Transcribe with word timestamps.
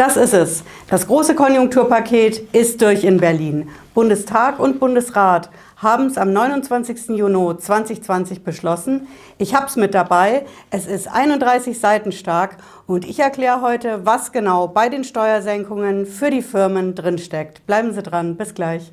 Das 0.00 0.16
ist 0.16 0.32
es. 0.32 0.64
Das 0.88 1.06
große 1.06 1.34
Konjunkturpaket 1.34 2.54
ist 2.54 2.80
durch 2.80 3.04
in 3.04 3.18
Berlin. 3.18 3.68
Bundestag 3.92 4.58
und 4.58 4.80
Bundesrat 4.80 5.50
haben 5.76 6.06
es 6.06 6.16
am 6.16 6.32
29. 6.32 7.10
Juni 7.10 7.58
2020 7.58 8.42
beschlossen. 8.42 9.08
Ich 9.36 9.54
habe 9.54 9.66
es 9.66 9.76
mit 9.76 9.92
dabei. 9.92 10.46
Es 10.70 10.86
ist 10.86 11.06
31 11.06 11.78
Seiten 11.78 12.12
stark 12.12 12.56
und 12.86 13.06
ich 13.06 13.18
erkläre 13.18 13.60
heute, 13.60 14.06
was 14.06 14.32
genau 14.32 14.68
bei 14.68 14.88
den 14.88 15.04
Steuersenkungen 15.04 16.06
für 16.06 16.30
die 16.30 16.40
Firmen 16.40 16.94
drinsteckt. 16.94 17.66
Bleiben 17.66 17.92
Sie 17.92 18.02
dran. 18.02 18.36
Bis 18.36 18.54
gleich. 18.54 18.90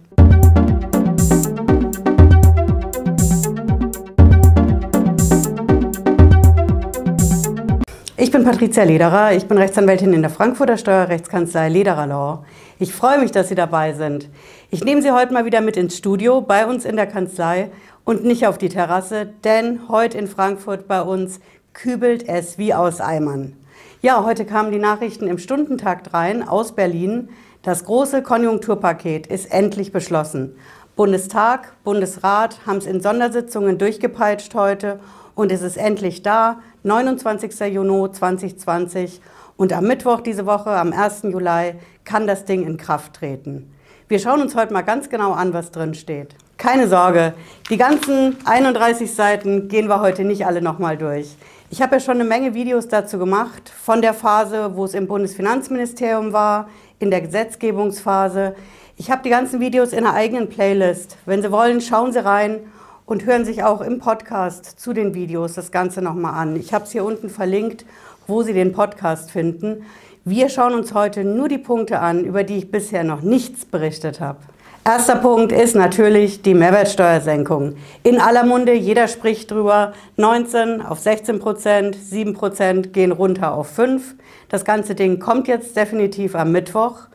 Ich 8.20 8.32
bin 8.32 8.44
Patricia 8.44 8.82
Lederer, 8.82 9.34
ich 9.34 9.46
bin 9.46 9.60
Rechtsanwältin 9.60 10.12
in 10.12 10.24
der 10.24 10.32
Frankfurter 10.32 10.78
Steuerrechtskanzlei 10.78 11.70
Lederer 11.70 12.08
Law. 12.08 12.46
Ich 12.80 12.92
freue 12.92 13.20
mich, 13.20 13.30
dass 13.30 13.50
Sie 13.50 13.54
dabei 13.54 13.94
sind. 13.94 14.28
Ich 14.72 14.84
nehme 14.84 15.04
Sie 15.04 15.12
heute 15.12 15.34
mal 15.34 15.46
wieder 15.46 15.62
mit 15.62 15.78
ins 15.78 15.98
Studio 15.98 16.42
bei 16.42 16.66
uns 16.66 16.84
in 16.84 16.96
der 16.96 17.06
Kanzlei 17.06 17.70
und 18.06 18.24
nicht 18.24 18.48
auf 18.48 18.58
die 18.58 18.70
Terrasse, 18.70 19.30
denn 19.44 19.88
heute 19.88 20.18
in 20.18 20.26
Frankfurt 20.26 20.88
bei 20.88 21.04
uns 21.04 21.40
kübelt 21.74 22.28
es 22.28 22.58
wie 22.58 22.74
aus 22.74 23.02
Eimern. 23.02 23.56
Ja, 24.02 24.26
heute 24.26 24.46
kamen 24.46 24.72
die 24.72 24.80
Nachrichten 24.80 25.28
im 25.28 25.38
Stundentakt 25.38 26.16
rein 26.16 26.42
aus 26.42 26.72
Berlin. 26.72 27.30
Das 27.62 27.86
große 27.86 28.24
Konjunkturpaket 28.24 29.28
ist 29.28 29.54
endlich 29.54 29.92
beschlossen. 29.92 30.56
Bundestag, 30.98 31.74
Bundesrat 31.84 32.58
haben 32.66 32.78
es 32.78 32.88
in 32.88 33.02
Sondersitzungen 33.02 33.78
durchgepeitscht 33.78 34.56
heute 34.56 35.00
und 35.36 35.52
es 35.52 35.62
ist 35.62 35.78
endlich 35.78 36.24
da, 36.24 36.58
29. 36.82 37.60
Juni 37.72 38.12
2020. 38.12 39.22
Und 39.58 39.74
am 39.74 39.86
Mittwoch 39.86 40.22
diese 40.22 40.48
Woche, 40.48 40.72
am 40.72 40.94
1. 40.94 41.22
Juli, 41.22 41.76
kann 42.04 42.26
das 42.26 42.46
Ding 42.46 42.66
in 42.66 42.78
Kraft 42.78 43.14
treten. 43.14 43.72
Wir 44.08 44.18
schauen 44.18 44.42
uns 44.42 44.56
heute 44.56 44.74
mal 44.74 44.82
ganz 44.82 45.08
genau 45.08 45.34
an, 45.34 45.54
was 45.54 45.70
drin 45.70 45.94
steht. 45.94 46.34
Keine 46.58 46.88
Sorge, 46.88 47.36
die 47.70 47.78
ganzen 47.78 48.36
31 48.46 49.14
Seiten 49.14 49.68
gehen 49.68 49.90
wir 49.90 50.02
heute 50.02 50.24
nicht 50.24 50.48
alle 50.48 50.64
nochmal 50.64 50.98
durch. 50.98 51.36
Ich 51.70 51.80
habe 51.80 51.98
ja 51.98 52.00
schon 52.00 52.16
eine 52.16 52.24
Menge 52.24 52.56
Videos 52.56 52.88
dazu 52.88 53.20
gemacht, 53.20 53.70
von 53.70 54.02
der 54.02 54.16
Phase, 54.16 54.76
wo 54.76 54.86
es 54.86 54.96
im 54.96 55.06
Bundesfinanzministerium 55.06 56.34
war, 56.34 56.70
in 56.98 57.12
der 57.12 57.22
Gesetzgebungsphase. 57.22 58.56
Ich 59.00 59.12
habe 59.12 59.22
die 59.22 59.30
ganzen 59.30 59.60
Videos 59.60 59.94
in 59.94 60.00
einer 60.00 60.16
eigenen 60.16 60.50
Playlist. 60.50 61.18
Wenn 61.28 61.44
Sie 61.44 61.52
wollen, 61.52 61.82
schauen 61.82 62.12
Sie 62.12 62.26
rein 62.26 62.62
und 63.06 63.28
hören 63.28 63.46
sich 63.46 63.64
auch 63.64 63.82
im 63.82 64.00
Podcast 64.00 64.80
zu 64.80 64.92
den 64.92 65.14
Videos 65.14 65.54
das 65.54 65.72
Ganze 65.72 66.02
nochmal 66.02 66.34
an. 66.34 66.56
Ich 66.56 66.74
habe 66.74 66.86
es 66.86 66.94
hier 66.94 67.06
unten 67.06 67.30
verlinkt, 67.30 67.86
wo 68.26 68.42
Sie 68.42 68.54
den 68.54 68.74
Podcast 68.74 69.30
finden. 69.30 69.86
Wir 70.26 70.50
schauen 70.50 70.74
uns 70.74 70.96
heute 70.96 71.24
nur 71.24 71.48
die 71.48 71.60
Punkte 71.60 72.00
an, 72.00 72.26
über 72.26 72.44
die 72.44 72.58
ich 72.58 72.72
bisher 72.72 73.04
noch 73.04 73.22
nichts 73.22 73.66
berichtet 73.66 74.20
habe. 74.20 74.40
Erster 74.84 75.18
Punkt 75.18 75.52
ist 75.52 75.76
natürlich 75.76 76.42
die 76.42 76.56
Mehrwertsteuersenkung. 76.56 77.76
In 78.02 78.20
aller 78.20 78.46
Munde, 78.46 78.74
jeder 78.74 79.08
spricht 79.08 79.52
drüber. 79.52 79.94
19 80.16 80.82
auf 80.82 81.00
16 81.00 81.38
Prozent, 81.38 81.96
7 81.96 82.34
Prozent 82.34 82.94
gehen 82.94 83.12
runter 83.12 83.54
auf 83.54 83.68
5. 83.68 84.16
Das 84.50 84.66
ganze 84.66 84.96
Ding 84.96 85.20
kommt 85.20 85.48
jetzt 85.48 85.78
definitiv 85.78 86.34
am 86.34 86.52
Mittwoch. 86.52 87.10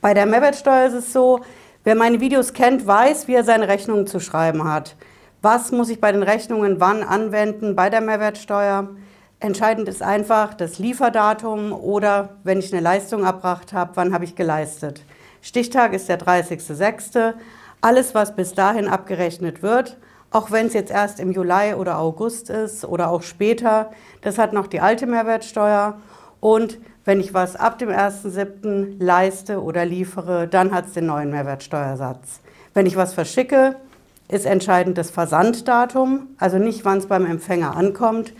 Bei 0.00 0.14
der 0.14 0.26
Mehrwertsteuer 0.26 0.86
ist 0.86 0.94
es 0.94 1.12
so, 1.12 1.40
wer 1.82 1.96
meine 1.96 2.20
Videos 2.20 2.52
kennt, 2.52 2.86
weiß, 2.86 3.26
wie 3.26 3.34
er 3.34 3.42
seine 3.42 3.66
Rechnungen 3.66 4.06
zu 4.06 4.20
schreiben 4.20 4.62
hat. 4.62 4.94
Was 5.42 5.72
muss 5.72 5.88
ich 5.88 6.00
bei 6.00 6.12
den 6.12 6.22
Rechnungen 6.22 6.78
wann 6.78 7.02
anwenden 7.02 7.74
bei 7.74 7.90
der 7.90 8.00
Mehrwertsteuer? 8.00 8.90
Entscheidend 9.40 9.88
ist 9.88 10.02
einfach 10.02 10.54
das 10.54 10.78
Lieferdatum 10.78 11.72
oder 11.72 12.36
wenn 12.44 12.60
ich 12.60 12.72
eine 12.72 12.80
Leistung 12.80 13.24
erbracht 13.24 13.72
habe, 13.72 13.92
wann 13.94 14.14
habe 14.14 14.24
ich 14.24 14.36
geleistet. 14.36 15.02
Stichtag 15.42 15.92
ist 15.92 16.08
der 16.08 16.20
30.06. 16.20 17.34
Alles, 17.80 18.14
was 18.14 18.36
bis 18.36 18.54
dahin 18.54 18.86
abgerechnet 18.86 19.62
wird, 19.62 19.96
auch 20.30 20.52
wenn 20.52 20.66
es 20.66 20.74
jetzt 20.74 20.92
erst 20.92 21.18
im 21.18 21.32
Juli 21.32 21.74
oder 21.74 21.98
August 21.98 22.50
ist 22.50 22.84
oder 22.84 23.10
auch 23.10 23.22
später, 23.22 23.90
das 24.20 24.38
hat 24.38 24.52
noch 24.52 24.68
die 24.68 24.80
alte 24.80 25.06
Mehrwertsteuer. 25.06 25.98
Und 26.40 26.78
wenn 27.08 27.20
ich 27.20 27.32
was 27.32 27.56
ab 27.56 27.78
dem 27.78 27.88
1.07. 27.88 29.02
leiste 29.02 29.62
oder 29.62 29.86
liefere, 29.86 30.46
dann 30.46 30.74
hat 30.74 30.88
es 30.88 30.92
den 30.92 31.06
neuen 31.06 31.30
Mehrwertsteuersatz. 31.30 32.40
Wenn 32.74 32.84
ich 32.84 32.96
was 32.96 33.14
verschicke, 33.14 33.76
ist 34.28 34.44
entscheidend 34.44 34.98
das 34.98 35.10
Versanddatum, 35.10 36.26
also 36.36 36.58
nicht, 36.58 36.84
wann 36.84 36.98
es 36.98 37.06
beim 37.06 37.24
Empfänger 37.24 37.74
ankommt. 37.74 38.34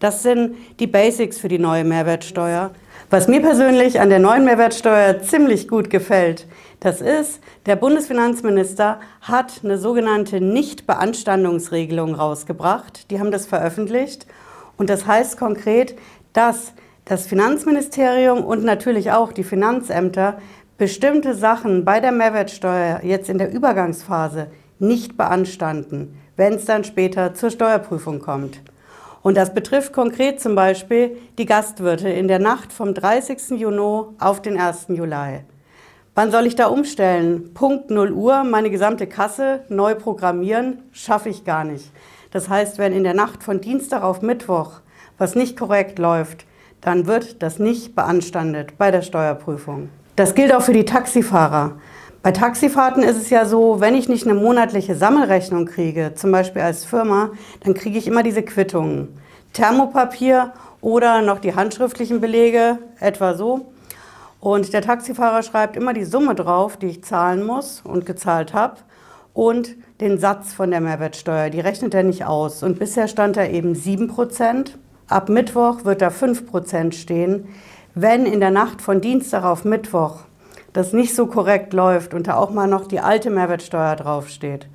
Das 0.00 0.22
sind 0.22 0.56
die 0.80 0.86
Basics 0.86 1.36
für 1.36 1.48
die 1.48 1.58
neue 1.58 1.84
Mehrwertsteuer. 1.84 2.70
Was 3.10 3.28
mir 3.28 3.42
persönlich 3.42 4.00
an 4.00 4.08
der 4.08 4.20
neuen 4.20 4.46
Mehrwertsteuer 4.46 5.20
ziemlich 5.20 5.68
gut 5.68 5.90
gefällt, 5.90 6.46
das 6.80 7.02
ist, 7.02 7.40
der 7.66 7.76
Bundesfinanzminister 7.76 9.00
hat 9.20 9.60
eine 9.62 9.76
sogenannte 9.76 10.40
Nichtbeanstandungsregelung 10.40 12.14
rausgebracht. 12.14 13.10
Die 13.10 13.20
haben 13.20 13.30
das 13.30 13.44
veröffentlicht. 13.44 14.26
Und 14.78 14.88
das 14.88 15.06
heißt 15.06 15.36
konkret, 15.36 15.94
dass 16.32 16.72
das 17.04 17.26
Finanzministerium 17.26 18.44
und 18.44 18.64
natürlich 18.64 19.12
auch 19.12 19.32
die 19.32 19.44
Finanzämter 19.44 20.38
bestimmte 20.78 21.34
Sachen 21.34 21.84
bei 21.84 22.00
der 22.00 22.12
Mehrwertsteuer 22.12 23.00
jetzt 23.02 23.28
in 23.28 23.38
der 23.38 23.52
Übergangsphase 23.52 24.48
nicht 24.78 25.16
beanstanden, 25.16 26.18
wenn 26.36 26.54
es 26.54 26.64
dann 26.64 26.84
später 26.84 27.34
zur 27.34 27.50
Steuerprüfung 27.50 28.20
kommt. 28.20 28.60
Und 29.22 29.36
das 29.36 29.54
betrifft 29.54 29.92
konkret 29.92 30.40
zum 30.40 30.54
Beispiel 30.54 31.16
die 31.38 31.46
Gastwirte 31.46 32.08
in 32.08 32.28
der 32.28 32.38
Nacht 32.38 32.72
vom 32.72 32.92
30. 32.92 33.58
Juni 33.58 34.06
auf 34.18 34.42
den 34.42 34.58
1. 34.58 34.86
Juli. 34.88 35.40
Wann 36.14 36.30
soll 36.30 36.46
ich 36.46 36.56
da 36.56 36.66
umstellen? 36.66 37.54
Punkt 37.54 37.90
0 37.90 38.12
Uhr, 38.12 38.44
meine 38.44 38.70
gesamte 38.70 39.06
Kasse 39.06 39.64
neu 39.68 39.94
programmieren, 39.94 40.82
schaffe 40.92 41.28
ich 41.28 41.44
gar 41.44 41.64
nicht. 41.64 41.90
Das 42.30 42.48
heißt, 42.48 42.78
wenn 42.78 42.92
in 42.92 43.04
der 43.04 43.14
Nacht 43.14 43.42
von 43.42 43.60
Dienstag 43.60 44.02
auf 44.02 44.22
Mittwoch 44.22 44.80
was 45.16 45.36
nicht 45.36 45.56
korrekt 45.56 45.98
läuft, 45.98 46.44
dann 46.84 47.06
wird 47.06 47.42
das 47.42 47.58
nicht 47.58 47.96
beanstandet 47.96 48.78
bei 48.78 48.90
der 48.90 49.02
Steuerprüfung. 49.02 49.88
Das 50.16 50.34
gilt 50.34 50.54
auch 50.54 50.62
für 50.62 50.72
die 50.72 50.84
Taxifahrer. 50.84 51.72
Bei 52.22 52.30
Taxifahrten 52.30 53.02
ist 53.02 53.16
es 53.16 53.30
ja 53.30 53.44
so, 53.44 53.80
wenn 53.80 53.94
ich 53.94 54.08
nicht 54.08 54.26
eine 54.26 54.38
monatliche 54.38 54.94
Sammelrechnung 54.94 55.66
kriege, 55.66 56.12
zum 56.14 56.30
Beispiel 56.30 56.62
als 56.62 56.84
Firma, 56.84 57.30
dann 57.64 57.74
kriege 57.74 57.98
ich 57.98 58.06
immer 58.06 58.22
diese 58.22 58.42
Quittungen. 58.42 59.08
Thermopapier 59.52 60.52
oder 60.80 61.22
noch 61.22 61.38
die 61.38 61.54
handschriftlichen 61.54 62.20
Belege, 62.20 62.78
etwa 63.00 63.34
so. 63.34 63.72
Und 64.40 64.72
der 64.72 64.82
Taxifahrer 64.82 65.42
schreibt 65.42 65.76
immer 65.76 65.94
die 65.94 66.04
Summe 66.04 66.34
drauf, 66.34 66.76
die 66.76 66.86
ich 66.86 67.04
zahlen 67.04 67.44
muss 67.44 67.82
und 67.82 68.06
gezahlt 68.06 68.52
habe 68.54 68.76
und 69.32 69.74
den 70.00 70.18
Satz 70.18 70.52
von 70.52 70.70
der 70.70 70.80
Mehrwertsteuer. 70.80 71.50
Die 71.50 71.60
rechnet 71.60 71.94
er 71.94 72.02
nicht 72.02 72.24
aus. 72.24 72.62
Und 72.62 72.78
bisher 72.78 73.08
stand 73.08 73.36
da 73.36 73.46
eben 73.46 73.74
7 73.74 74.08
Prozent. 74.08 74.78
Ab 75.08 75.28
Mittwoch 75.28 75.84
wird 75.84 76.00
da 76.00 76.10
5 76.10 76.46
Prozent 76.46 76.94
stehen. 76.94 77.48
Wenn 77.94 78.26
in 78.26 78.40
der 78.40 78.50
Nacht 78.50 78.80
von 78.80 79.00
Dienstag 79.00 79.44
auf 79.44 79.64
Mittwoch 79.64 80.20
das 80.72 80.92
nicht 80.92 81.14
so 81.14 81.26
korrekt 81.26 81.72
läuft 81.72 82.14
und 82.14 82.26
da 82.26 82.36
auch 82.36 82.50
mal 82.50 82.66
noch 82.66 82.88
die 82.88 83.00
alte 83.00 83.30
Mehrwertsteuer 83.30 83.96
draufsteht, 83.96 84.66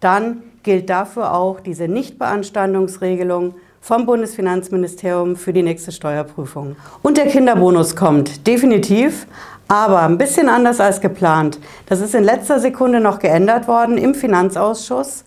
dann 0.00 0.42
gilt 0.62 0.90
dafür 0.90 1.34
auch 1.34 1.60
diese 1.60 1.86
Nichtbeanstandungsregelung 1.86 3.54
vom 3.80 4.06
Bundesfinanzministerium 4.06 5.36
für 5.36 5.52
die 5.52 5.62
nächste 5.62 5.92
Steuerprüfung. 5.92 6.76
Und 7.02 7.18
der 7.18 7.26
Kinderbonus 7.26 7.94
kommt, 7.94 8.46
definitiv, 8.46 9.26
aber 9.68 10.00
ein 10.00 10.16
bisschen 10.16 10.48
anders 10.48 10.80
als 10.80 11.02
geplant. 11.02 11.60
Das 11.86 12.00
ist 12.00 12.14
in 12.14 12.24
letzter 12.24 12.58
Sekunde 12.58 13.00
noch 13.00 13.18
geändert 13.18 13.68
worden 13.68 13.98
im 13.98 14.14
Finanzausschuss. 14.14 15.24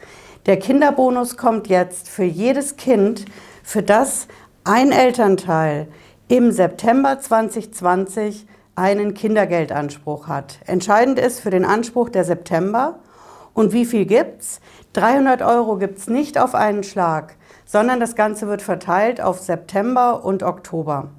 Der 0.47 0.57
Kinderbonus 0.57 1.38
kommt 1.38 1.67
jetzt 1.67 2.09
für 2.09 2.23
jedes 2.23 2.78
Kind, 2.78 3.25
für 3.63 3.84
das 3.84 4.28
ein 4.67 4.91
Elternteil 4.91 5.88
im 6.28 6.51
September 6.51 7.17
2020 7.19 8.45
einen 8.75 9.13
Kindergeldanspruch 9.13 10.28
hat. 10.28 10.59
Entscheidend 10.66 11.19
ist 11.19 11.40
für 11.40 11.52
den 11.52 11.64
Anspruch 11.64 12.09
der 12.09 12.25
September. 12.25 12.99
Und 13.53 13.72
wie 13.72 13.85
viel 13.85 14.05
gibt's? 14.05 14.59
300 14.91 15.41
Euro 15.41 15.78
gibt's 15.78 16.08
nicht 16.08 16.37
auf 16.37 16.53
einen 16.53 16.84
Schlag, 16.84 17.35
sondern 17.66 18.02
das 18.02 18.16
Ganze 18.16 18.49
wird 18.49 18.61
verteilt 18.61 19.22
auf 19.22 19.40
September 19.40 20.25
und 20.25 20.43
Oktober. 20.43 21.11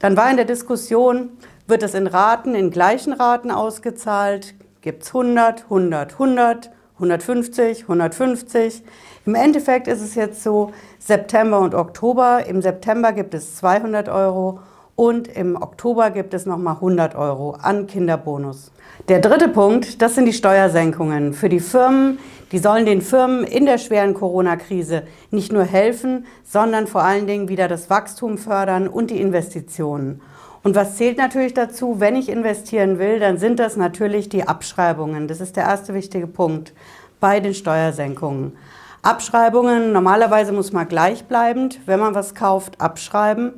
Dann 0.00 0.16
war 0.16 0.28
in 0.28 0.36
der 0.36 0.44
Diskussion, 0.44 1.30
wird 1.68 1.84
es 1.84 1.94
in 1.94 2.08
Raten, 2.08 2.56
in 2.56 2.70
gleichen 2.70 3.12
Raten 3.12 3.52
ausgezahlt? 3.52 4.56
Gibt's 4.80 5.14
100, 5.14 5.62
100, 5.64 6.14
100, 6.14 6.70
150, 6.94 7.82
150? 7.82 8.82
Im 9.26 9.34
Endeffekt 9.34 9.88
ist 9.88 10.00
es 10.00 10.14
jetzt 10.14 10.42
so, 10.42 10.72
September 10.98 11.58
und 11.60 11.74
Oktober. 11.74 12.46
Im 12.46 12.62
September 12.62 13.12
gibt 13.12 13.34
es 13.34 13.56
200 13.56 14.08
Euro 14.08 14.60
und 14.96 15.26
im 15.28 15.56
Oktober 15.60 16.10
gibt 16.10 16.34
es 16.34 16.46
nochmal 16.46 16.74
100 16.74 17.16
Euro 17.16 17.56
an 17.60 17.86
Kinderbonus. 17.86 18.70
Der 19.08 19.18
dritte 19.18 19.48
Punkt, 19.48 20.00
das 20.02 20.14
sind 20.14 20.26
die 20.26 20.32
Steuersenkungen 20.32 21.32
für 21.32 21.48
die 21.48 21.58
Firmen. 21.60 22.18
Die 22.52 22.58
sollen 22.58 22.86
den 22.86 23.02
Firmen 23.02 23.42
in 23.42 23.66
der 23.66 23.78
schweren 23.78 24.14
Corona-Krise 24.14 25.02
nicht 25.32 25.52
nur 25.52 25.64
helfen, 25.64 26.26
sondern 26.44 26.86
vor 26.86 27.02
allen 27.02 27.26
Dingen 27.26 27.48
wieder 27.48 27.66
das 27.66 27.90
Wachstum 27.90 28.38
fördern 28.38 28.86
und 28.86 29.10
die 29.10 29.20
Investitionen. 29.20 30.20
Und 30.64 30.74
was 30.74 30.96
zählt 30.96 31.18
natürlich 31.18 31.52
dazu, 31.52 32.00
wenn 32.00 32.16
ich 32.16 32.30
investieren 32.30 32.98
will, 32.98 33.20
dann 33.20 33.36
sind 33.36 33.60
das 33.60 33.76
natürlich 33.76 34.30
die 34.30 34.48
Abschreibungen. 34.48 35.28
Das 35.28 35.42
ist 35.42 35.56
der 35.56 35.64
erste 35.64 35.92
wichtige 35.92 36.26
Punkt 36.26 36.72
bei 37.20 37.38
den 37.38 37.52
Steuersenkungen. 37.52 38.56
Abschreibungen, 39.02 39.92
normalerweise 39.92 40.52
muss 40.52 40.72
man 40.72 40.88
gleichbleibend, 40.88 41.80
wenn 41.84 42.00
man 42.00 42.14
was 42.14 42.34
kauft, 42.34 42.80
abschreiben. 42.80 43.52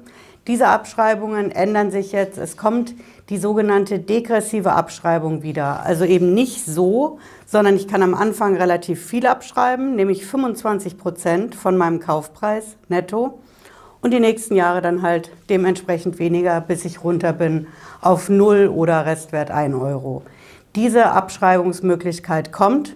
Diese 0.48 0.66
Abschreibungen 0.66 1.52
ändern 1.52 1.92
sich 1.92 2.10
jetzt. 2.10 2.38
Es 2.38 2.56
kommt 2.56 2.92
die 3.28 3.38
sogenannte 3.38 4.00
degressive 4.00 4.72
Abschreibung 4.72 5.44
wieder. 5.44 5.86
Also 5.86 6.04
eben 6.04 6.34
nicht 6.34 6.66
so, 6.66 7.20
sondern 7.46 7.76
ich 7.76 7.86
kann 7.86 8.02
am 8.02 8.14
Anfang 8.14 8.56
relativ 8.56 9.06
viel 9.06 9.28
abschreiben, 9.28 9.94
nämlich 9.94 10.26
25 10.26 10.98
Prozent 10.98 11.54
von 11.54 11.76
meinem 11.76 12.00
Kaufpreis 12.00 12.76
netto 12.88 13.38
und 14.06 14.12
die 14.12 14.20
nächsten 14.20 14.54
Jahre 14.54 14.82
dann 14.82 15.02
halt 15.02 15.32
dementsprechend 15.50 16.20
weniger, 16.20 16.60
bis 16.60 16.84
ich 16.84 17.02
runter 17.02 17.32
bin 17.32 17.66
auf 18.00 18.28
0 18.28 18.70
oder 18.72 19.04
Restwert 19.04 19.50
1 19.50 19.74
Euro. 19.74 20.22
Diese 20.76 21.06
Abschreibungsmöglichkeit 21.06 22.52
kommt. 22.52 22.94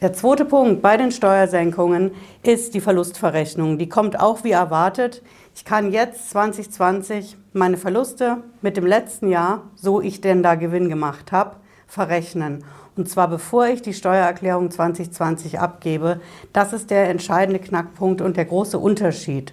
Der 0.00 0.12
zweite 0.12 0.44
Punkt 0.44 0.80
bei 0.80 0.96
den 0.96 1.10
Steuersenkungen 1.10 2.12
ist 2.44 2.74
die 2.74 2.80
Verlustverrechnung. 2.80 3.78
Die 3.78 3.88
kommt 3.88 4.20
auch 4.20 4.44
wie 4.44 4.52
erwartet. 4.52 5.22
Ich 5.56 5.64
kann 5.64 5.90
jetzt 5.90 6.30
2020 6.30 7.36
meine 7.52 7.76
Verluste 7.76 8.36
mit 8.62 8.76
dem 8.76 8.86
letzten 8.86 9.30
Jahr, 9.30 9.62
so 9.74 10.00
ich 10.00 10.20
denn 10.20 10.44
da 10.44 10.54
Gewinn 10.54 10.88
gemacht 10.88 11.32
habe, 11.32 11.56
verrechnen. 11.88 12.62
Und 12.96 13.08
zwar 13.08 13.26
bevor 13.26 13.66
ich 13.66 13.82
die 13.82 13.92
Steuererklärung 13.92 14.70
2020 14.70 15.58
abgebe. 15.58 16.20
Das 16.52 16.72
ist 16.72 16.90
der 16.90 17.08
entscheidende 17.08 17.58
Knackpunkt 17.58 18.20
und 18.20 18.36
der 18.36 18.44
große 18.44 18.78
Unterschied. 18.78 19.52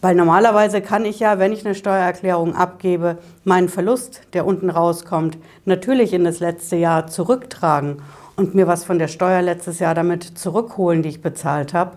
Weil 0.00 0.14
normalerweise 0.14 0.82
kann 0.82 1.04
ich 1.04 1.20
ja, 1.20 1.38
wenn 1.38 1.52
ich 1.52 1.64
eine 1.64 1.74
Steuererklärung 1.74 2.54
abgebe, 2.54 3.18
meinen 3.44 3.68
Verlust, 3.68 4.20
der 4.34 4.46
unten 4.46 4.70
rauskommt, 4.70 5.38
natürlich 5.64 6.12
in 6.12 6.24
das 6.24 6.40
letzte 6.40 6.76
Jahr 6.76 7.06
zurücktragen 7.06 8.02
und 8.36 8.54
mir 8.54 8.66
was 8.66 8.84
von 8.84 8.98
der 8.98 9.08
Steuer 9.08 9.42
letztes 9.42 9.78
Jahr 9.78 9.94
damit 9.94 10.24
zurückholen, 10.24 11.02
die 11.02 11.08
ich 11.08 11.22
bezahlt 11.22 11.72
habe. 11.72 11.96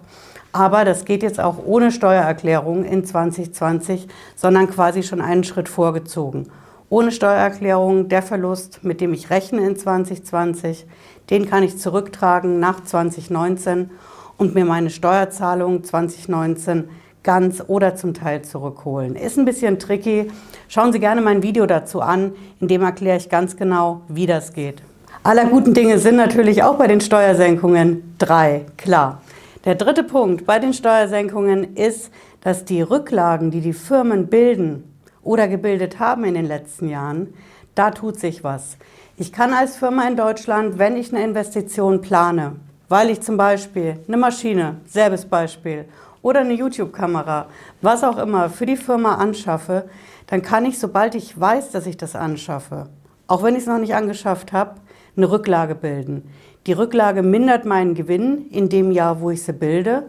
Aber 0.51 0.85
das 0.85 1.05
geht 1.05 1.21
jetzt 1.21 1.39
auch 1.39 1.57
ohne 1.63 1.91
Steuererklärung 1.91 2.83
in 2.83 3.05
2020, 3.05 4.07
sondern 4.35 4.69
quasi 4.69 5.03
schon 5.03 5.21
einen 5.21 5.43
Schritt 5.43 5.69
vorgezogen. 5.69 6.47
Ohne 6.89 7.11
Steuererklärung 7.11 8.07
der 8.07 8.23
Verlust, 8.23 8.83
mit 8.83 8.99
dem 8.99 9.13
ich 9.13 9.29
rechne 9.29 9.63
in 9.63 9.75
2020, 9.75 10.87
den 11.29 11.47
kann 11.47 11.61
ich 11.61 11.77
zurücktragen 11.77 12.59
nach 12.59 12.83
2019 12.83 13.91
und 14.37 14.55
mir 14.55 14.65
meine 14.65 14.89
Steuerzahlung 14.89 15.83
2019 15.83 16.89
ganz 17.29 17.63
oder 17.67 17.95
zum 17.95 18.15
Teil 18.15 18.41
zurückholen. 18.41 19.15
Ist 19.15 19.37
ein 19.37 19.45
bisschen 19.45 19.77
tricky. 19.77 20.31
Schauen 20.67 20.91
Sie 20.91 20.99
gerne 20.99 21.21
mein 21.21 21.43
Video 21.43 21.67
dazu 21.67 22.01
an, 22.01 22.31
in 22.59 22.67
dem 22.67 22.81
erkläre 22.81 23.17
ich 23.17 23.29
ganz 23.29 23.55
genau, 23.55 24.01
wie 24.07 24.25
das 24.25 24.51
geht. 24.53 24.81
Aller 25.21 25.45
guten 25.45 25.75
Dinge 25.75 25.99
sind 25.99 26.15
natürlich 26.15 26.63
auch 26.63 26.79
bei 26.79 26.87
den 26.87 27.01
Steuersenkungen 27.01 28.15
drei, 28.17 28.65
klar. 28.77 29.21
Der 29.63 29.75
dritte 29.75 30.03
Punkt 30.03 30.47
bei 30.47 30.57
den 30.57 30.73
Steuersenkungen 30.73 31.75
ist, 31.75 32.09
dass 32.41 32.65
die 32.65 32.81
Rücklagen, 32.81 33.51
die 33.51 33.61
die 33.61 33.73
Firmen 33.73 34.25
bilden 34.25 34.91
oder 35.21 35.47
gebildet 35.47 35.99
haben 35.99 36.23
in 36.23 36.33
den 36.33 36.47
letzten 36.47 36.89
Jahren, 36.89 37.35
da 37.75 37.91
tut 37.91 38.19
sich 38.19 38.43
was. 38.43 38.75
Ich 39.17 39.31
kann 39.31 39.53
als 39.53 39.77
Firma 39.77 40.07
in 40.07 40.17
Deutschland, 40.17 40.79
wenn 40.79 40.97
ich 40.97 41.13
eine 41.13 41.23
Investition 41.23 42.01
plane, 42.01 42.55
weil 42.87 43.11
ich 43.11 43.21
zum 43.21 43.37
Beispiel 43.37 43.99
eine 44.07 44.17
Maschine, 44.17 44.77
selbes 44.87 45.25
Beispiel, 45.25 45.85
oder 46.21 46.41
eine 46.41 46.53
YouTube-Kamera, 46.53 47.47
was 47.81 48.03
auch 48.03 48.17
immer, 48.17 48.49
für 48.49 48.65
die 48.65 48.77
Firma 48.77 49.15
anschaffe, 49.15 49.89
dann 50.27 50.41
kann 50.41 50.65
ich, 50.65 50.79
sobald 50.79 51.15
ich 51.15 51.39
weiß, 51.39 51.71
dass 51.71 51.85
ich 51.85 51.97
das 51.97 52.15
anschaffe, 52.15 52.87
auch 53.27 53.43
wenn 53.43 53.55
ich 53.55 53.61
es 53.61 53.67
noch 53.67 53.79
nicht 53.79 53.95
angeschafft 53.95 54.53
habe, 54.53 54.75
eine 55.15 55.31
Rücklage 55.31 55.75
bilden. 55.75 56.29
Die 56.67 56.73
Rücklage 56.73 57.23
mindert 57.23 57.65
meinen 57.65 57.95
Gewinn 57.95 58.47
in 58.49 58.69
dem 58.69 58.91
Jahr, 58.91 59.21
wo 59.21 59.31
ich 59.31 59.43
sie 59.43 59.53
bilde. 59.53 60.03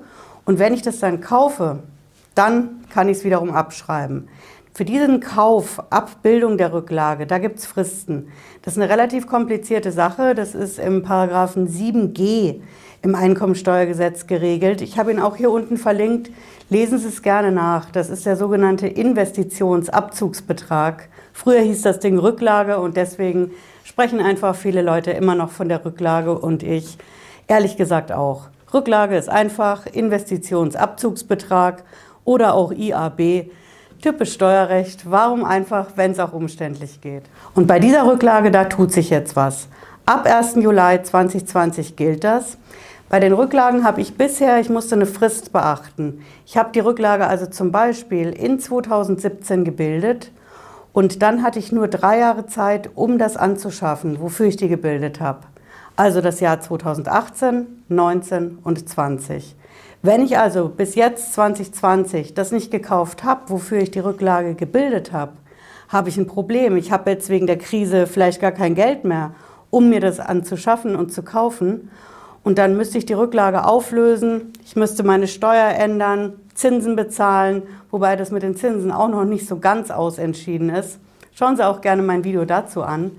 Und 0.45 0.59
wenn 0.59 0.75
ich 0.75 0.83
das 0.83 0.99
dann 0.99 1.21
kaufe, 1.21 1.79
dann 2.35 2.85
kann 2.91 3.09
ich 3.09 3.19
es 3.19 3.25
wiederum 3.25 3.51
abschreiben. 3.51 4.29
Für 4.73 4.85
diesen 4.85 5.21
Kauf, 5.21 5.83
Abbildung 5.91 6.57
der 6.57 6.73
Rücklage, 6.73 7.27
da 7.27 7.39
gibt 7.39 7.59
es 7.59 7.67
Fristen. 7.67 8.29
Das 8.63 8.77
ist 8.77 8.83
eine 8.83 8.91
relativ 8.91 9.27
komplizierte 9.27 9.91
Sache. 9.93 10.35
Das 10.35 10.55
ist 10.55 10.79
im 10.79 11.03
Paragraphen 11.03 11.69
7g 11.69 12.61
im 13.03 13.15
Einkommensteuergesetz 13.15 14.27
geregelt. 14.27 14.83
Ich 14.83 14.99
habe 14.99 15.13
ihn 15.13 15.21
auch 15.21 15.37
hier 15.37 15.51
unten 15.51 15.77
verlinkt. 15.77 16.31
Lesen 16.69 16.99
Sie 16.99 17.09
es 17.09 17.23
gerne 17.23 17.53
nach. 17.53 17.91
Das 17.91 18.11
ist 18.11 18.27
der 18.27 18.37
sogenannte 18.37 18.87
Investitionsabzugsbetrag. 18.87 21.09
Früher 21.33 21.61
hieß 21.61 21.83
das 21.83 22.01
Ding 22.01 22.19
Rücklage 22.19 22.79
und 22.79 22.97
deswegen 22.97 23.53
sprechen 23.85 24.21
einfach 24.21 24.55
viele 24.55 24.83
Leute 24.83 25.13
immer 25.13 25.35
noch 25.35 25.51
von 25.51 25.69
der 25.69 25.85
Rücklage 25.85 26.39
und 26.39 26.63
ich 26.63 26.99
ehrlich 27.49 27.77
gesagt 27.77 28.13
auch. 28.13 28.49
Rücklage 28.73 29.17
ist 29.17 29.29
einfach 29.29 29.87
Investitionsabzugsbetrag 29.87 31.83
oder 32.25 32.55
auch 32.55 32.73
IAB. 32.73 33.51
Typisch 34.01 34.33
Steuerrecht. 34.33 35.11
Warum 35.11 35.45
einfach, 35.45 35.89
wenn 35.97 36.13
es 36.13 36.21
auch 36.21 36.33
umständlich 36.33 37.01
geht? 37.01 37.25
Und 37.55 37.67
bei 37.67 37.81
dieser 37.81 38.07
Rücklage, 38.07 38.51
da 38.51 38.65
tut 38.65 38.93
sich 38.93 39.11
jetzt 39.11 39.37
was. 39.37 39.69
Ab 40.07 40.27
1. 40.27 40.57
Juli 40.57 41.03
2020 41.03 41.97
gilt 41.97 42.25
das. 42.25 42.57
Bei 43.11 43.19
den 43.19 43.33
Rücklagen 43.33 43.83
habe 43.83 44.01
ich 44.01 44.17
bisher, 44.17 44.61
ich 44.61 44.71
musste 44.71 44.95
eine 44.95 45.05
Frist 45.05 45.53
beachten. 45.53 46.25
Ich 46.47 46.57
habe 46.57 46.71
die 46.73 46.79
Rücklage 46.79 47.27
also 47.27 47.47
zum 47.47 47.73
Beispiel 47.73 48.31
in 48.31 48.61
2017 48.61 49.65
gebildet 49.65 50.31
und 50.93 51.21
dann 51.21 51.43
hatte 51.43 51.59
ich 51.59 51.73
nur 51.73 51.89
drei 51.89 52.21
Jahre 52.21 52.47
Zeit, 52.47 52.91
um 52.95 53.19
das 53.19 53.37
anzuschaffen, 53.37 54.21
wofür 54.21 54.47
ich 54.47 54.57
die 54.57 54.69
gebildet 54.69 55.21
habe. 55.21 55.41
Also 55.97 56.21
das 56.21 56.39
Jahr 56.39 56.61
2018, 56.61 57.83
19 57.89 58.59
und 58.63 58.89
20. 58.89 59.57
Wenn 60.03 60.23
ich 60.23 60.39
also 60.39 60.69
bis 60.69 60.95
jetzt 60.95 61.33
2020 61.33 62.35
das 62.35 62.53
nicht 62.53 62.71
gekauft 62.71 63.25
habe, 63.25 63.51
wofür 63.51 63.79
ich 63.79 63.91
die 63.91 63.99
Rücklage 63.99 64.55
gebildet 64.55 65.13
habe, 65.13 65.33
habe 65.89 66.11
ich 66.11 66.17
ein 66.17 66.29
Problem. 66.29 66.77
Ich 66.77 66.93
habe 66.93 67.11
jetzt 67.11 67.29
wegen 67.29 67.49
der 67.49 67.59
Krise 67.59 68.07
vielleicht 68.07 68.41
gar 68.41 68.53
kein 68.53 68.77
Geld 68.77 69.03
mehr, 69.03 69.35
um 69.69 69.91
mir 69.91 70.01
das 70.01 70.21
anzuschaffen 70.21 70.95
und 70.95 71.13
zu 71.13 71.25
kaufen. 71.25 71.91
Und 72.43 72.59
dann 72.59 72.77
müsste 72.77 72.99
ich 72.99 73.07
die 73.07 73.13
Rücklage 73.13 73.65
auflösen, 73.67 74.53
ich 74.65 74.77
müsste 74.77 75.03
meine 75.03 75.29
Steuer 75.29 75.71
ändern, 75.71 76.35
Zinsen 76.55 76.97
bezahlen, 76.97 77.63
wobei 77.91 78.17
das 78.17 78.31
mit 78.31 78.43
den 78.43 78.57
Zinsen 78.57 78.91
auch 78.91 79.09
noch 79.09 79.25
nicht 79.25 79.47
so 79.47 79.59
ganz 79.59 79.91
ausentschieden 79.91 80.71
ist. 80.71 80.99
Schauen 81.33 81.57
Sie 81.57 81.67
auch 81.67 81.81
gerne 81.81 82.03
mein 82.03 82.25
Video 82.25 82.45
dazu 82.45 82.83
an. 82.83 83.13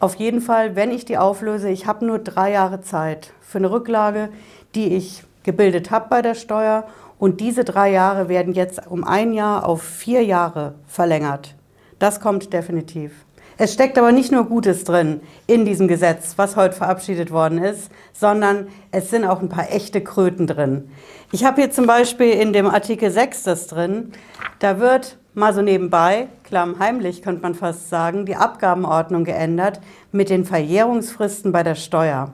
Auf 0.00 0.14
jeden 0.14 0.40
Fall, 0.40 0.76
wenn 0.76 0.90
ich 0.90 1.04
die 1.04 1.18
auflöse, 1.18 1.68
ich 1.68 1.86
habe 1.86 2.06
nur 2.06 2.18
drei 2.18 2.52
Jahre 2.52 2.80
Zeit 2.80 3.32
für 3.40 3.58
eine 3.58 3.70
Rücklage, 3.70 4.28
die 4.74 4.94
ich 4.94 5.24
gebildet 5.42 5.90
habe 5.90 6.06
bei 6.08 6.22
der 6.22 6.34
Steuer. 6.34 6.84
Und 7.18 7.40
diese 7.40 7.64
drei 7.64 7.90
Jahre 7.90 8.28
werden 8.28 8.52
jetzt 8.52 8.86
um 8.86 9.02
ein 9.02 9.32
Jahr 9.32 9.66
auf 9.66 9.82
vier 9.82 10.22
Jahre 10.22 10.74
verlängert. 10.86 11.56
Das 11.98 12.20
kommt 12.20 12.52
definitiv. 12.52 13.12
Es 13.60 13.72
steckt 13.72 13.98
aber 13.98 14.12
nicht 14.12 14.30
nur 14.30 14.44
Gutes 14.44 14.84
drin 14.84 15.20
in 15.48 15.64
diesem 15.64 15.88
Gesetz, 15.88 16.34
was 16.36 16.54
heute 16.54 16.76
verabschiedet 16.76 17.32
worden 17.32 17.58
ist, 17.58 17.90
sondern 18.12 18.68
es 18.92 19.10
sind 19.10 19.24
auch 19.24 19.42
ein 19.42 19.48
paar 19.48 19.72
echte 19.72 20.00
Kröten 20.00 20.46
drin. 20.46 20.88
Ich 21.32 21.44
habe 21.44 21.60
hier 21.60 21.72
zum 21.72 21.88
Beispiel 21.88 22.30
in 22.30 22.52
dem 22.52 22.68
Artikel 22.68 23.10
6 23.10 23.42
das 23.42 23.66
drin. 23.66 24.12
Da 24.60 24.78
wird 24.78 25.18
mal 25.34 25.52
so 25.52 25.60
nebenbei, 25.60 26.28
klammheimlich 26.44 27.20
könnte 27.20 27.42
man 27.42 27.56
fast 27.56 27.90
sagen, 27.90 28.26
die 28.26 28.36
Abgabenordnung 28.36 29.24
geändert 29.24 29.80
mit 30.12 30.30
den 30.30 30.44
Verjährungsfristen 30.44 31.50
bei 31.50 31.64
der 31.64 31.74
Steuer. 31.74 32.32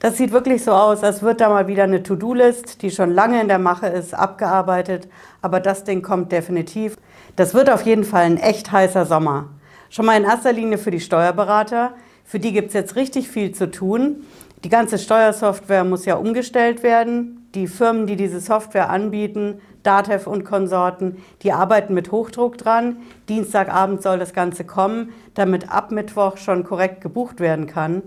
Das 0.00 0.16
sieht 0.16 0.32
wirklich 0.32 0.64
so 0.64 0.72
aus, 0.72 1.04
als 1.04 1.22
wird 1.22 1.40
da 1.40 1.48
mal 1.48 1.68
wieder 1.68 1.84
eine 1.84 2.02
To-Do-List, 2.02 2.82
die 2.82 2.90
schon 2.90 3.12
lange 3.12 3.40
in 3.40 3.46
der 3.46 3.60
Mache 3.60 3.86
ist, 3.86 4.14
abgearbeitet. 4.14 5.06
Aber 5.42 5.60
das 5.60 5.84
Ding 5.84 6.02
kommt 6.02 6.32
definitiv. 6.32 6.96
Das 7.36 7.54
wird 7.54 7.70
auf 7.70 7.82
jeden 7.86 8.04
Fall 8.04 8.24
ein 8.24 8.36
echt 8.36 8.72
heißer 8.72 9.06
Sommer. 9.06 9.50
Schon 9.92 10.06
mal 10.06 10.16
in 10.16 10.22
erster 10.22 10.52
Linie 10.52 10.78
für 10.78 10.92
die 10.92 11.00
Steuerberater. 11.00 11.94
Für 12.24 12.38
die 12.38 12.52
gibt 12.52 12.68
es 12.68 12.74
jetzt 12.74 12.94
richtig 12.94 13.28
viel 13.28 13.50
zu 13.50 13.72
tun. 13.72 14.24
Die 14.62 14.68
ganze 14.68 14.98
Steuersoftware 14.98 15.82
muss 15.82 16.04
ja 16.04 16.14
umgestellt 16.14 16.84
werden. 16.84 17.48
Die 17.56 17.66
Firmen, 17.66 18.06
die 18.06 18.14
diese 18.14 18.38
Software 18.38 18.88
anbieten, 18.88 19.60
Datev 19.82 20.30
und 20.30 20.44
Konsorten, 20.44 21.16
die 21.42 21.50
arbeiten 21.50 21.92
mit 21.92 22.12
Hochdruck 22.12 22.56
dran. 22.56 22.98
Dienstagabend 23.28 24.00
soll 24.00 24.20
das 24.20 24.32
Ganze 24.32 24.62
kommen, 24.62 25.12
damit 25.34 25.72
ab 25.72 25.90
Mittwoch 25.90 26.36
schon 26.36 26.62
korrekt 26.62 27.00
gebucht 27.00 27.40
werden 27.40 27.66
kann. 27.66 28.04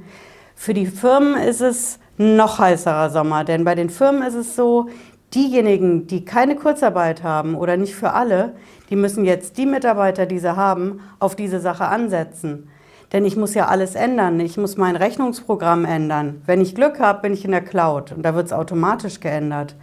Für 0.55 0.73
die 0.73 0.85
Firmen 0.85 1.35
ist 1.35 1.59
es 1.59 1.99
noch 2.17 2.59
heißerer 2.59 3.09
Sommer, 3.09 3.43
denn 3.43 3.65
bei 3.65 3.75
den 3.75 3.89
Firmen 3.89 4.21
ist 4.21 4.35
es 4.35 4.55
so, 4.55 4.87
diejenigen, 5.33 6.07
die 6.07 6.25
keine 6.25 6.55
Kurzarbeit 6.55 7.23
haben 7.23 7.55
oder 7.55 7.77
nicht 7.77 7.95
für 7.95 8.13
alle, 8.13 8.53
die 8.89 8.95
müssen 8.95 9.25
jetzt 9.25 9.57
die 9.57 9.65
Mitarbeiter, 9.65 10.25
die 10.25 10.39
sie 10.39 10.55
haben, 10.55 10.99
auf 11.19 11.35
diese 11.35 11.59
Sache 11.59 11.85
ansetzen. 11.85 12.69
Denn 13.11 13.25
ich 13.25 13.37
muss 13.37 13.53
ja 13.53 13.67
alles 13.67 13.95
ändern. 13.95 14.39
Ich 14.39 14.57
muss 14.57 14.75
mein 14.75 14.95
Rechnungsprogramm 14.95 15.85
ändern. 15.85 16.41
Wenn 16.45 16.61
ich 16.61 16.73
Glück 16.75 16.99
habe, 16.99 17.21
bin 17.21 17.33
ich 17.33 17.45
in 17.45 17.51
der 17.51 17.61
Cloud 17.61 18.11
und 18.11 18.23
da 18.23 18.33
wird 18.33 18.47
es 18.47 18.53
automatisch 18.53 19.19
geändert. 19.19 19.75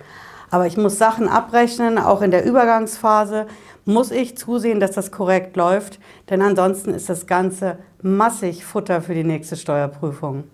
Aber 0.50 0.66
ich 0.66 0.76
muss 0.76 0.99
Sachen 0.99 1.28
abrechnen, 1.28 1.99
auch 1.99 2.23
in 2.23 2.30
der 2.30 2.45
Übergangsphase 2.45 3.47
muss 3.85 4.11
ich 4.11 4.37
zusehen, 4.37 4.80
dass 4.80 4.92
das 4.92 5.11
korrekt 5.11 5.57
läuft, 5.57 6.00
denn 6.28 6.42
ansonsten 6.42 6.92
ist 6.92 7.09
das 7.09 7.26
Ganze 7.26 7.78
massig 8.02 8.64
Futter 8.64 9.00
für 9.00 9.14
die 9.14 9.25
nächste 9.25 9.57
Steuerprüfung. 9.57 10.45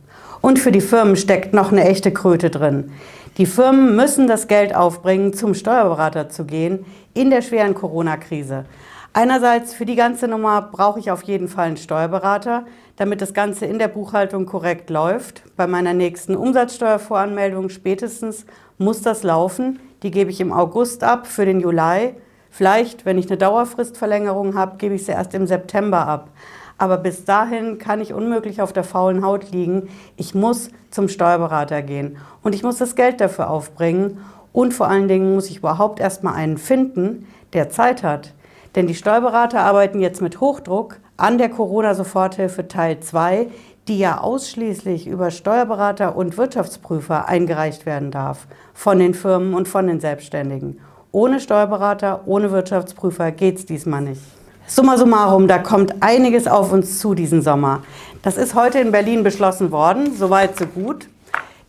Und 0.41 0.59
für 0.59 0.73
die 0.73 0.81
Firmen 0.81 1.17
steckt 1.17 1.55
noch 1.55 1.73
eine 1.73 1.85
echte 1.85 2.13
Kröte 2.13 2.51
drin. 2.51 2.93
Die 3.39 3.47
Firmen 3.47 3.97
müssen 3.97 4.27
das 4.27 4.49
Geld 4.49 4.75
aufbringen, 4.75 5.33
zum 5.33 5.55
Steuerberater 5.55 6.29
zu 6.29 6.45
gehen 6.45 6.87
in 7.15 7.31
der 7.31 7.43
schweren 7.43 7.75
Corona-Krise. 7.75 8.65
Einerseits 9.13 9.73
für 9.73 9.87
die 9.87 9.97
ganze 9.97 10.29
Nummer 10.29 10.61
brauche 10.61 11.01
ich 11.01 11.11
auf 11.11 11.23
jeden 11.23 11.49
Fall 11.49 11.69
einen 11.69 11.77
Steuerberater, 11.79 12.67
damit 12.97 13.23
das 13.23 13.33
Ganze 13.33 13.65
in 13.65 13.79
der 13.79 13.89
Buchhaltung 13.89 14.45
korrekt 14.45 14.91
läuft. 14.91 15.43
Bei 15.57 15.67
meiner 15.67 15.95
nächsten 15.95 16.37
Umsatzsteuervoranmeldung 16.37 17.71
spätestens 17.71 18.45
muss 18.79 19.03
das 19.03 19.23
laufen. 19.23 19.81
Die 20.03 20.11
gebe 20.11 20.31
ich 20.31 20.41
im 20.41 20.53
August 20.53 21.05
ab 21.05 21.27
für 21.27 21.47
den 21.47 21.61
Juli. 21.61 22.15
Vielleicht, 22.51 23.05
wenn 23.05 23.19
ich 23.19 23.29
eine 23.29 23.37
Dauerfristverlängerung 23.37 24.55
habe, 24.55 24.77
gebe 24.77 24.95
ich 24.95 25.05
sie 25.05 25.13
erst 25.13 25.35
im 25.35 25.47
September 25.47 26.07
ab. 26.07 26.31
Aber 26.79 26.99
bis 26.99 27.25
dahin 27.25 27.79
kann 27.79 28.01
ich 28.01 28.13
unmöglich 28.13 28.61
auf 28.61 28.73
der 28.73 28.85
faulen 28.85 29.25
Haut 29.25 29.51
liegen. 29.51 29.89
Ich 30.17 30.35
muss 30.35 30.71
zum 30.91 31.09
Steuerberater 31.09 31.83
gehen 31.83 32.19
und 32.43 32.55
ich 32.55 32.63
muss 32.63 32.79
das 32.79 32.97
Geld 32.97 33.21
dafür 33.21 33.51
aufbringen. 33.51 34.19
Und 34.53 34.73
vor 34.73 34.89
allen 34.89 35.09
Dingen 35.09 35.35
muss 35.35 35.51
ich 35.51 35.59
überhaupt 35.59 36.01
erstmal 36.01 36.35
einen 36.35 36.59
finden, 36.59 37.27
der 37.53 37.71
Zeit 37.71 38.03
hat. 38.03 38.33
Denn 38.75 38.87
die 38.87 38.95
Steuerberater 38.95 39.61
arbeiten 39.61 40.01
jetzt 40.01 40.21
mit 40.21 40.41
Hochdruck 40.41 40.99
an 41.17 41.39
der 41.39 41.49
Corona-Soforthilfe 41.49 42.69
Teil 42.69 43.01
2, 43.01 43.49
die 43.89 43.99
ja 43.99 44.21
ausschließlich 44.21 45.07
über 45.07 45.31
Steuerberater 45.31 46.17
und 46.17 46.37
Wirtschaftsprüfer 46.37 47.29
eingereicht 47.29 47.87
werden 47.87 48.11
darf, 48.11 48.47
von 48.75 48.99
den 48.99 49.15
Firmen 49.15 49.55
und 49.55 49.69
von 49.69 49.87
den 49.87 50.01
Selbstständigen. 50.01 50.81
Ohne 51.13 51.41
Steuerberater, 51.41 52.23
ohne 52.27 52.51
Wirtschaftsprüfer 52.51 53.31
geht 53.31 53.59
es 53.59 53.67
diesmal 53.67 54.03
nicht. 54.03 54.23
Summa 54.67 54.99
summarum, 54.99 55.47
da 55.47 55.59
kommt 55.59 56.03
einiges 56.03 56.49
auf 56.49 56.73
uns 56.73 56.99
zu 56.99 57.15
diesen 57.15 57.41
Sommer. 57.41 57.83
Das 58.23 58.37
ist 58.37 58.57
heute 58.57 58.81
in 58.81 58.91
Berlin 58.91 59.23
beschlossen 59.23 59.71
worden, 59.71 60.17
soweit 60.17 60.59
so 60.59 60.67
gut. 60.67 61.09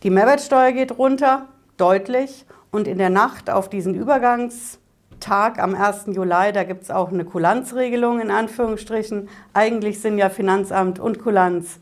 Die 0.02 0.10
Mehrwertsteuer 0.10 0.72
geht 0.72 0.98
runter, 0.98 1.46
deutlich. 1.78 2.46
Und 2.72 2.88
in 2.88 2.98
der 2.98 3.10
Nacht 3.10 3.50
auf 3.50 3.70
diesen 3.70 3.94
Übergangstag 3.96 5.60
am 5.60 5.76
1. 5.76 6.08
Juli, 6.08 6.52
da 6.52 6.64
gibt 6.64 6.84
es 6.84 6.92
auch 6.92 7.12
eine 7.12 7.24
Kulanzregelung 7.24 8.20
in 8.20 8.32
Anführungsstrichen. 8.32 9.30
Eigentlich 9.54 10.02
sind 10.02 10.18
ja 10.18 10.30
Finanzamt 10.30 11.00
und 11.00 11.20
Kulanz, 11.20 11.80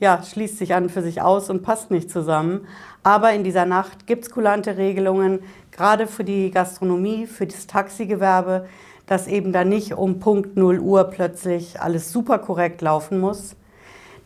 ja, 0.00 0.22
schließt 0.22 0.58
sich 0.58 0.74
an 0.74 0.88
für 0.88 1.02
sich 1.02 1.22
aus 1.22 1.50
und 1.50 1.62
passt 1.62 1.90
nicht 1.90 2.10
zusammen. 2.10 2.66
Aber 3.02 3.32
in 3.32 3.44
dieser 3.44 3.66
Nacht 3.66 4.06
gibt 4.06 4.24
es 4.24 4.30
kulante 4.30 4.76
Regelungen, 4.76 5.40
gerade 5.70 6.06
für 6.06 6.24
die 6.24 6.50
Gastronomie, 6.50 7.26
für 7.26 7.46
das 7.46 7.66
Taxigewerbe 7.66 8.66
dass 9.08 9.26
eben 9.26 9.52
da 9.52 9.64
nicht 9.64 9.94
um 9.94 10.20
Punkt 10.20 10.56
0 10.56 10.78
Uhr 10.78 11.04
plötzlich 11.04 11.80
alles 11.80 12.12
super 12.12 12.38
korrekt 12.38 12.82
laufen 12.82 13.18
muss. 13.18 13.56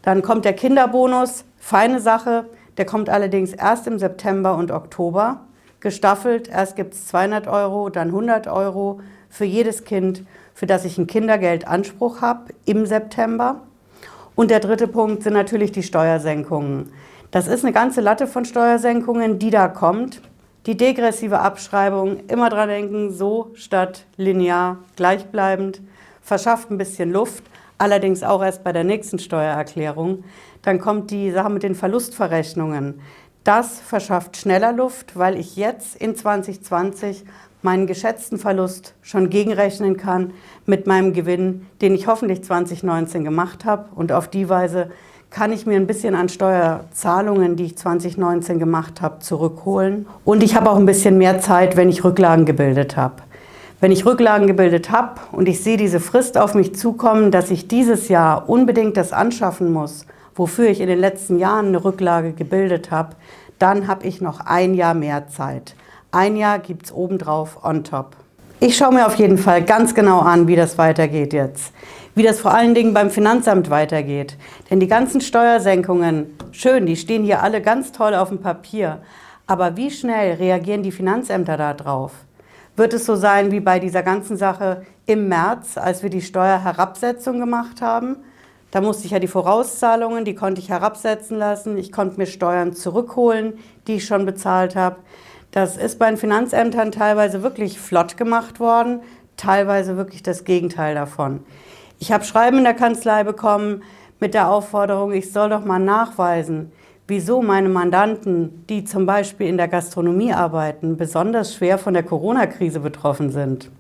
Dann 0.03 0.23
kommt 0.23 0.45
der 0.45 0.55
Kinderbonus, 0.55 1.45
feine 1.57 2.01
Sache, 2.01 2.47
der 2.77 2.85
kommt 2.85 3.09
allerdings 3.09 3.53
erst 3.53 3.87
im 3.87 3.99
September 3.99 4.57
und 4.57 4.73
Oktober. 4.73 5.43
Gestaffelt, 5.79 6.49
erst 6.49 6.77
gibt 6.77 6.95
es 6.95 7.07
200 7.07 7.47
Euro, 7.47 7.89
dann 7.91 8.09
100 8.09 8.49
Euro 8.49 9.01
für 9.29 9.45
jedes 9.45 9.85
Kind, 9.85 10.25
für 10.53 10.67
das 10.67 10.85
ich 10.85 10.99
einen 10.99 11.07
Kindergeldanspruch 11.07 12.21
habe 12.21 12.53
im 12.65 12.85
September. 12.85 13.61
Und 14.35 14.51
der 14.51 14.61
dritte 14.61 14.89
Punkt 14.89 15.23
sind 15.23 15.35
natürlich 15.35 15.73
die 15.73 15.83
Steuersenkungen. 15.83 16.93
Das 17.31 17.47
ist 17.47 17.65
eine 17.65 17.73
ganze 17.73 18.01
Latte 18.01 18.27
von 18.27 18.45
Steuersenkungen, 18.45 19.39
die 19.39 19.51
da 19.51 19.69
kommt. 19.69 20.21
Die 20.67 20.77
degressive 20.77 21.41
Abschreibung, 21.41 22.21
immer 22.29 22.49
dran 22.49 22.69
denken, 22.69 23.13
so 23.13 23.51
statt 23.55 24.05
linear 24.17 24.79
gleichbleibend, 24.97 25.81
verschafft 26.23 26.71
ein 26.71 26.79
bisschen 26.79 27.11
Luft, 27.11 27.43
allerdings 27.79 28.23
auch 28.23 28.43
erst 28.43 28.63
bei 28.63 28.73
der 28.73 28.85
nächsten 28.85 29.19
Steuererklärung. 29.19 30.25
Dann 30.63 30.79
kommt 30.79 31.11
die 31.11 31.31
Sache 31.33 31.51
mit 31.51 31.65
den 31.65 31.75
Verlustverrechnungen. 31.75 33.01
Das 33.45 33.81
verschafft 33.81 34.37
schneller 34.37 34.73
Luft, 34.73 35.19
weil 35.19 35.37
ich 35.37 35.57
jetzt 35.57 35.97
in 35.97 36.15
2020 36.15 37.25
meinen 37.63 37.87
geschätzten 37.87 38.39
Verlust 38.39 38.95
schon 39.03 39.31
gegenrechnen 39.31 39.97
kann 39.97 40.33
mit 40.67 40.87
meinem 40.87 41.13
Gewinn, 41.13 41.67
den 41.81 41.95
ich 41.95 42.07
hoffentlich 42.07 42.45
2019 42.45 43.25
gemacht 43.25 43.65
habe 43.65 43.89
und 43.95 44.13
auf 44.13 44.29
die 44.29 44.49
Weise 44.49 44.91
kann 45.33 45.51
ich 45.51 45.65
mir 45.65 45.77
ein 45.77 45.87
bisschen 45.87 46.15
an 46.15 46.29
Steuerzahlungen, 46.29 47.57
die 47.57 47.65
ich 47.65 47.79
2019 47.79 48.59
gemacht 48.59 49.01
habe, 49.01 49.21
zurückholen. 49.21 50.07
Und 50.25 50.43
ich 50.43 50.55
habe 50.55 50.71
auch 50.71 50.77
ein 50.77 50.85
bisschen 50.85 51.17
mehr 51.17 51.41
Zeit, 51.41 51.77
wenn 51.77 51.89
ich 51.89 52.05
Rücklagen 52.05 52.45
gebildet 52.45 52.97
habe. 52.99 53.23
Wenn 53.81 53.93
ich 53.93 54.05
Rücklagen 54.05 54.47
gebildet 54.47 54.91
habe 54.91 55.21
und 55.33 55.49
ich 55.49 55.63
sehe 55.63 55.77
diese 55.77 56.01
Frist 56.01 56.37
auf 56.37 56.55
mich 56.55 56.77
zukommen, 56.77 57.31
dass 57.31 57.51
ich 57.51 57.67
dieses 57.67 58.09
Jahr 58.09 58.49
unbedingt 58.49 58.97
das 58.97 59.13
anschaffen 59.13 59.73
muss, 59.73 60.07
wofür 60.35 60.69
ich 60.69 60.81
in 60.81 60.87
den 60.87 61.01
letzten 61.01 61.39
Jahren 61.39 61.69
eine 61.69 61.83
Rücklage 61.83 62.33
gebildet 62.33 62.91
habe, 62.91 63.17
dann 63.59 63.89
habe 63.89 64.07
ich 64.07 64.21
noch 64.21 64.41
ein 64.41 64.75
Jahr 64.75 64.95
mehr 64.95 65.29
Zeit. 65.29 65.75
Ein 66.15 66.37
Jahr 66.37 66.59
gibt 66.59 66.85
es 66.85 66.93
obendrauf 66.93 67.65
on 67.65 67.85
top. 67.85 68.17
Ich 68.61 68.77
schaue 68.77 68.93
mir 68.93 69.07
auf 69.07 69.15
jeden 69.15 69.39
Fall 69.39 69.63
ganz 69.63 69.95
genau 69.95 70.19
an, 70.19 70.47
wie 70.47 70.57
das 70.57 70.77
weitergeht 70.77 71.33
jetzt. 71.33 71.73
Wie 72.15 72.23
das 72.23 72.39
vor 72.39 72.53
allen 72.53 72.75
Dingen 72.75 72.93
beim 72.93 73.09
Finanzamt 73.09 73.71
weitergeht. 73.71 74.37
Denn 74.71 74.79
die 74.79 74.89
ganzen 74.89 75.23
Steuersenkungen, 75.23 76.37
schön, 76.51 76.85
die 76.85 76.97
stehen 76.97 77.25
hier 77.25 77.43
alle 77.43 77.63
ganz 77.63 77.93
toll 77.93 78.15
auf 78.15 78.29
dem 78.29 78.43
Papier. 78.43 78.99
Aber 79.47 79.79
wie 79.79 79.91
schnell 79.91 80.35
reagieren 80.35 80.83
die 80.83 80.93
Finanzämter 80.93 81.57
darauf? 81.57 82.13
Wird 82.77 82.93
es 82.93 83.07
so 83.07 83.17
sein 83.17 83.51
wie 83.51 83.61
bei 83.61 83.79
dieser 83.79 84.03
ganzen 84.03 84.37
Sache 84.37 84.83
im 85.07 85.29
März, 85.29 85.79
als 85.79 86.03
wir 86.03 86.11
die 86.11 86.21
Steuerherabsetzung 86.21 87.41
gemacht 87.41 87.81
haben? 87.81 88.17
Da 88.71 88.83
musste 88.83 89.07
ich 89.07 89.13
ja 89.13 89.19
die 89.19 89.29
Vorauszahlungen, 89.29 90.27
die 90.27 90.35
konnte 90.35 90.61
ich 90.61 90.69
herabsetzen 90.69 91.39
lassen. 91.39 91.79
Ich 91.79 91.91
konnte 91.91 92.19
mir 92.19 92.27
Steuern 92.27 92.75
zurückholen, 92.75 93.55
die 93.87 93.95
ich 93.95 94.05
schon 94.05 94.27
bezahlt 94.27 94.77
habe. 94.77 94.97
Das 95.53 95.77
ist 95.77 95.99
bei 95.99 96.09
den 96.09 96.17
Finanzämtern 96.17 96.93
teilweise 96.93 97.43
wirklich 97.43 97.79
flott 97.79 98.17
gemacht 98.17 98.59
worden, 98.59 99.01
teilweise 99.37 99.99
wirklich 99.99 100.23
das 100.23 100.45
Gegenteil 100.45 100.95
davon. 100.95 101.41
Ich 101.99 102.11
habe 102.11 102.25
Schreiben 102.25 102.59
in 102.59 102.65
der 102.65 102.73
Kanzlei 102.73 103.23
bekommen 103.23 103.83
mit 104.19 104.33
der 104.33 104.49
Aufforderung, 104.49 105.13
ich 105.13 105.31
soll 105.31 105.51
doch 105.51 105.65
mal 105.65 105.79
nachweisen, 105.79 106.73
wieso 107.07 107.43
meine 107.43 107.69
Mandanten, 107.69 108.65
die 108.71 108.85
zum 108.85 109.05
Beispiel 109.05 109.47
in 109.47 109.59
der 109.59 109.69
Gastronomie 109.69 110.33
arbeiten, 110.33 110.97
besonders 110.97 111.55
schwer 111.55 111.77
von 111.77 111.93
der 111.93 112.03
Corona-Krise 112.03 112.81
betroffen 112.81 113.31
sind. 113.31 113.71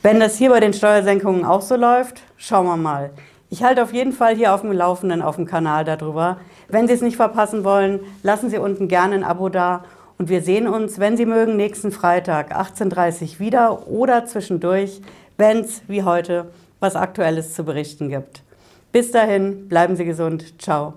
Wenn 0.00 0.18
das 0.18 0.38
hier 0.38 0.48
bei 0.48 0.60
den 0.60 0.72
Steuersenkungen 0.72 1.44
auch 1.44 1.60
so 1.60 1.76
läuft, 1.76 2.22
schauen 2.38 2.66
wir 2.66 2.78
mal. 2.78 3.10
Ich 3.50 3.62
halte 3.62 3.82
auf 3.82 3.92
jeden 3.92 4.12
Fall 4.12 4.34
hier 4.34 4.54
auf 4.54 4.62
dem 4.62 4.72
Laufenden 4.72 5.20
auf 5.20 5.36
dem 5.36 5.44
Kanal 5.44 5.84
darüber. 5.84 6.38
Wenn 6.68 6.86
Sie 6.86 6.94
es 6.94 7.02
nicht 7.02 7.16
verpassen 7.16 7.64
wollen, 7.64 8.00
lassen 8.22 8.48
Sie 8.48 8.56
unten 8.56 8.88
gerne 8.88 9.16
ein 9.16 9.24
Abo 9.24 9.50
da 9.50 9.84
und 10.20 10.28
wir 10.28 10.42
sehen 10.42 10.68
uns, 10.68 10.98
wenn 10.98 11.16
Sie 11.16 11.24
mögen, 11.24 11.56
nächsten 11.56 11.92
Freitag 11.92 12.54
18.30 12.54 13.22
Uhr 13.22 13.38
wieder 13.38 13.88
oder 13.88 14.26
zwischendurch, 14.26 15.00
wenn 15.38 15.60
es 15.60 15.80
wie 15.88 16.02
heute 16.02 16.50
was 16.78 16.94
Aktuelles 16.94 17.54
zu 17.54 17.64
berichten 17.64 18.10
gibt. 18.10 18.42
Bis 18.92 19.12
dahin, 19.12 19.66
bleiben 19.66 19.96
Sie 19.96 20.04
gesund. 20.04 20.60
Ciao. 20.60 20.92